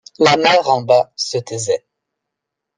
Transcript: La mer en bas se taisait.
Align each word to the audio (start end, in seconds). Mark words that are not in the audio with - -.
La 0.27 0.31
mer 0.43 0.67
en 0.67 0.81
bas 0.81 1.11
se 1.15 1.37
taisait. 1.37 1.85